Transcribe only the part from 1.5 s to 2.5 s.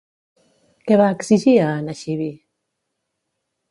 a Anaxibi?